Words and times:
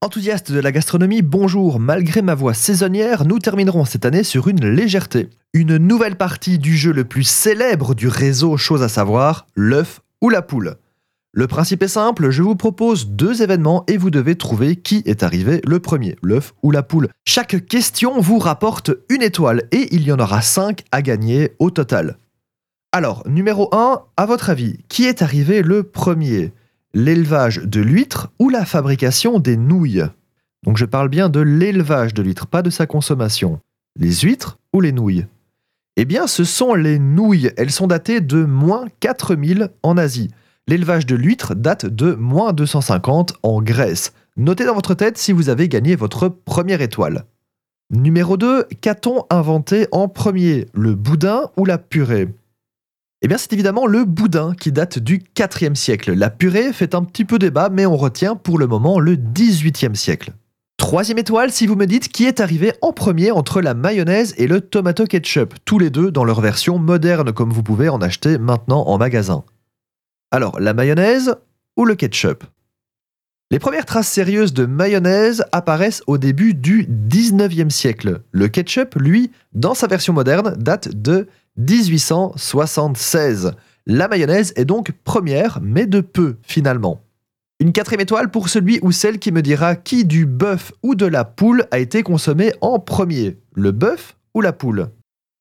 Enthousiastes 0.00 0.52
de 0.52 0.60
la 0.60 0.70
gastronomie, 0.70 1.22
bonjour. 1.22 1.80
Malgré 1.80 2.22
ma 2.22 2.36
voix 2.36 2.54
saisonnière, 2.54 3.24
nous 3.24 3.40
terminerons 3.40 3.84
cette 3.84 4.04
année 4.04 4.22
sur 4.22 4.46
une 4.46 4.64
légèreté. 4.64 5.28
Une 5.54 5.76
nouvelle 5.76 6.14
partie 6.14 6.60
du 6.60 6.76
jeu 6.76 6.92
le 6.92 7.04
plus 7.04 7.24
célèbre 7.24 7.96
du 7.96 8.06
réseau, 8.06 8.56
chose 8.56 8.84
à 8.84 8.88
savoir, 8.88 9.48
l'œuf 9.56 10.00
ou 10.22 10.28
la 10.28 10.40
poule. 10.40 10.76
Le 11.32 11.48
principe 11.48 11.82
est 11.82 11.88
simple, 11.88 12.30
je 12.30 12.44
vous 12.44 12.54
propose 12.54 13.08
deux 13.08 13.42
événements 13.42 13.82
et 13.88 13.96
vous 13.96 14.10
devez 14.10 14.36
trouver 14.36 14.76
qui 14.76 15.02
est 15.04 15.24
arrivé 15.24 15.60
le 15.66 15.80
premier, 15.80 16.14
l'œuf 16.22 16.54
ou 16.62 16.70
la 16.70 16.84
poule. 16.84 17.08
Chaque 17.26 17.66
question 17.66 18.20
vous 18.20 18.38
rapporte 18.38 18.92
une 19.10 19.22
étoile 19.22 19.64
et 19.72 19.92
il 19.92 20.02
y 20.02 20.12
en 20.12 20.20
aura 20.20 20.42
cinq 20.42 20.84
à 20.92 21.02
gagner 21.02 21.54
au 21.58 21.72
total. 21.72 22.18
Alors, 22.92 23.24
numéro 23.26 23.68
1, 23.74 24.00
à 24.16 24.26
votre 24.26 24.48
avis, 24.48 24.78
qui 24.88 25.06
est 25.06 25.22
arrivé 25.22 25.62
le 25.62 25.82
premier? 25.82 26.52
L'élevage 26.94 27.58
de 27.58 27.80
l'huître 27.80 28.30
ou 28.38 28.48
la 28.48 28.64
fabrication 28.64 29.38
des 29.38 29.56
nouilles. 29.56 30.04
Donc 30.64 30.76
je 30.76 30.84
parle 30.84 31.08
bien 31.08 31.28
de 31.28 31.40
l'élevage 31.40 32.14
de 32.14 32.22
l'huître, 32.22 32.46
pas 32.46 32.62
de 32.62 32.70
sa 32.70 32.86
consommation. 32.86 33.60
Les 33.96 34.12
huîtres 34.12 34.58
ou 34.72 34.80
les 34.80 34.92
nouilles 34.92 35.26
Eh 35.96 36.04
bien, 36.04 36.26
ce 36.26 36.44
sont 36.44 36.74
les 36.74 36.98
nouilles. 36.98 37.50
Elles 37.56 37.70
sont 37.70 37.86
datées 37.86 38.20
de 38.20 38.44
moins 38.44 38.86
4000 39.00 39.70
en 39.82 39.96
Asie. 39.96 40.30
L'élevage 40.66 41.06
de 41.06 41.16
l'huître 41.16 41.54
date 41.54 41.86
de 41.86 42.12
moins 42.14 42.52
250 42.52 43.34
en 43.42 43.62
Grèce. 43.62 44.12
Notez 44.36 44.64
dans 44.64 44.74
votre 44.74 44.94
tête 44.94 45.18
si 45.18 45.32
vous 45.32 45.48
avez 45.48 45.68
gagné 45.68 45.96
votre 45.96 46.28
première 46.28 46.80
étoile. 46.80 47.24
Numéro 47.90 48.36
2, 48.36 48.64
qu'a-t-on 48.80 49.24
inventé 49.30 49.86
en 49.92 50.08
premier 50.08 50.66
Le 50.74 50.94
boudin 50.94 51.50
ou 51.56 51.64
la 51.64 51.78
purée? 51.78 52.28
Eh 53.20 53.28
bien, 53.28 53.36
c'est 53.36 53.52
évidemment 53.52 53.86
le 53.86 54.04
boudin 54.04 54.54
qui 54.54 54.70
date 54.70 54.98
du 54.98 55.18
4e 55.18 55.74
siècle. 55.74 56.14
La 56.14 56.30
purée 56.30 56.72
fait 56.72 56.94
un 56.94 57.02
petit 57.02 57.24
peu 57.24 57.38
débat, 57.38 57.68
mais 57.68 57.84
on 57.84 57.96
retient 57.96 58.36
pour 58.36 58.58
le 58.58 58.68
moment 58.68 59.00
le 59.00 59.16
18e 59.16 59.94
siècle. 59.94 60.32
Troisième 60.76 61.18
étoile, 61.18 61.50
si 61.50 61.66
vous 61.66 61.74
me 61.74 61.86
dites 61.86 62.08
qui 62.08 62.26
est 62.26 62.38
arrivé 62.38 62.72
en 62.80 62.92
premier 62.92 63.32
entre 63.32 63.60
la 63.60 63.74
mayonnaise 63.74 64.34
et 64.38 64.46
le 64.46 64.60
tomato 64.60 65.04
ketchup, 65.04 65.54
tous 65.64 65.80
les 65.80 65.90
deux 65.90 66.12
dans 66.12 66.24
leur 66.24 66.40
version 66.40 66.78
moderne 66.78 67.32
comme 67.32 67.52
vous 67.52 67.64
pouvez 67.64 67.88
en 67.88 68.00
acheter 68.00 68.38
maintenant 68.38 68.86
en 68.86 68.96
magasin. 68.96 69.42
Alors, 70.30 70.60
la 70.60 70.72
mayonnaise 70.74 71.34
ou 71.76 71.84
le 71.84 71.96
ketchup? 71.96 72.44
Les 73.50 73.58
premières 73.58 73.86
traces 73.86 74.08
sérieuses 74.08 74.52
de 74.52 74.66
mayonnaise 74.66 75.44
apparaissent 75.52 76.02
au 76.06 76.18
début 76.18 76.54
du 76.54 76.86
19e 76.86 77.70
siècle. 77.70 78.20
Le 78.30 78.46
ketchup, 78.46 78.94
lui, 78.94 79.32
dans 79.54 79.74
sa 79.74 79.88
version 79.88 80.12
moderne, 80.12 80.54
date 80.58 80.94
de 80.94 81.26
1876. 81.58 83.52
La 83.86 84.08
mayonnaise 84.08 84.52
est 84.56 84.64
donc 84.64 84.92
première, 85.04 85.58
mais 85.62 85.86
de 85.86 86.00
peu 86.00 86.36
finalement. 86.42 87.00
Une 87.60 87.72
quatrième 87.72 88.02
étoile 88.02 88.30
pour 88.30 88.48
celui 88.48 88.78
ou 88.82 88.92
celle 88.92 89.18
qui 89.18 89.32
me 89.32 89.42
dira 89.42 89.74
qui 89.74 90.04
du 90.04 90.26
bœuf 90.26 90.72
ou 90.82 90.94
de 90.94 91.06
la 91.06 91.24
poule 91.24 91.66
a 91.72 91.80
été 91.80 92.04
consommé 92.04 92.52
en 92.60 92.78
premier, 92.78 93.36
le 93.54 93.72
bœuf 93.72 94.16
ou 94.34 94.40
la 94.40 94.52
poule? 94.52 94.90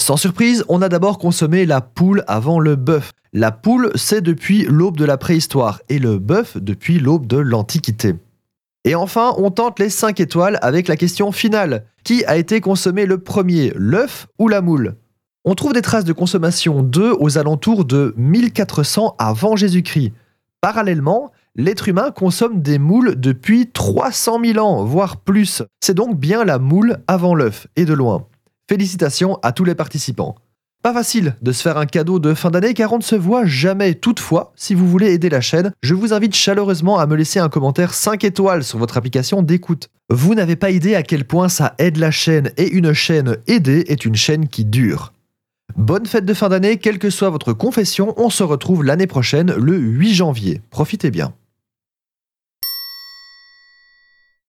Sans 0.00 0.16
surprise, 0.16 0.64
on 0.68 0.82
a 0.82 0.88
d'abord 0.88 1.18
consommé 1.18 1.66
la 1.66 1.80
poule 1.80 2.22
avant 2.28 2.60
le 2.60 2.76
bœuf. 2.76 3.10
La 3.32 3.50
poule, 3.50 3.90
c'est 3.96 4.20
depuis 4.20 4.64
l'aube 4.64 4.96
de 4.96 5.04
la 5.04 5.16
préhistoire 5.16 5.80
et 5.88 5.98
le 5.98 6.18
bœuf 6.18 6.56
depuis 6.56 7.00
l'aube 7.00 7.26
de 7.26 7.38
l'Antiquité. 7.38 8.14
Et 8.84 8.94
enfin, 8.94 9.34
on 9.38 9.50
tente 9.50 9.80
les 9.80 9.88
5 9.88 10.20
étoiles 10.20 10.58
avec 10.62 10.86
la 10.86 10.96
question 10.96 11.32
finale. 11.32 11.86
Qui 12.04 12.24
a 12.26 12.36
été 12.36 12.60
consommé 12.60 13.06
le 13.06 13.18
premier, 13.18 13.72
l'œuf 13.74 14.28
ou 14.38 14.46
la 14.46 14.60
moule? 14.60 14.94
On 15.44 15.54
trouve 15.54 15.74
des 15.74 15.82
traces 15.82 16.04
de 16.04 16.12
consommation 16.12 16.82
d'œufs 16.82 17.16
aux 17.20 17.36
alentours 17.38 17.84
de 17.84 18.14
1400 18.16 19.14
avant 19.18 19.56
Jésus-Christ. 19.56 20.12
Parallèlement, 20.60 21.32
l'être 21.54 21.88
humain 21.88 22.10
consomme 22.10 22.62
des 22.62 22.78
moules 22.78 23.20
depuis 23.20 23.70
300 23.70 24.40
000 24.42 24.66
ans, 24.66 24.84
voire 24.84 25.18
plus. 25.18 25.62
C'est 25.80 25.94
donc 25.94 26.18
bien 26.18 26.44
la 26.44 26.58
moule 26.58 26.98
avant 27.06 27.34
l'œuf, 27.34 27.66
et 27.76 27.84
de 27.84 27.92
loin. 27.92 28.26
Félicitations 28.68 29.38
à 29.42 29.52
tous 29.52 29.64
les 29.64 29.74
participants. 29.74 30.36
Pas 30.82 30.92
facile 30.92 31.36
de 31.40 31.52
se 31.52 31.62
faire 31.62 31.78
un 31.78 31.86
cadeau 31.86 32.18
de 32.18 32.34
fin 32.34 32.50
d'année 32.50 32.74
car 32.74 32.92
on 32.92 32.98
ne 32.98 33.02
se 33.02 33.14
voit 33.14 33.46
jamais. 33.46 33.94
Toutefois, 33.94 34.52
si 34.54 34.74
vous 34.74 34.86
voulez 34.86 35.12
aider 35.12 35.30
la 35.30 35.40
chaîne, 35.40 35.72
je 35.82 35.94
vous 35.94 36.12
invite 36.12 36.34
chaleureusement 36.34 36.98
à 36.98 37.06
me 37.06 37.16
laisser 37.16 37.38
un 37.38 37.48
commentaire 37.48 37.94
5 37.94 38.22
étoiles 38.22 38.64
sur 38.64 38.78
votre 38.78 38.98
application 38.98 39.40
d'écoute. 39.40 39.88
Vous 40.10 40.34
n'avez 40.34 40.56
pas 40.56 40.70
idée 40.70 40.94
à 40.94 41.02
quel 41.02 41.24
point 41.24 41.48
ça 41.48 41.74
aide 41.78 41.96
la 41.96 42.10
chaîne 42.10 42.52
et 42.58 42.68
une 42.68 42.92
chaîne 42.92 43.38
aidée 43.46 43.86
est 43.88 44.04
une 44.04 44.14
chaîne 44.14 44.46
qui 44.46 44.66
dure. 44.66 45.13
Bonne 45.76 46.06
fête 46.06 46.24
de 46.24 46.34
fin 46.34 46.48
d'année, 46.48 46.76
quelle 46.76 47.00
que 47.00 47.10
soit 47.10 47.30
votre 47.30 47.52
confession, 47.52 48.14
on 48.16 48.30
se 48.30 48.44
retrouve 48.44 48.84
l'année 48.84 49.08
prochaine, 49.08 49.52
le 49.56 49.76
8 49.76 50.14
janvier. 50.14 50.62
Profitez 50.70 51.10
bien. 51.10 51.34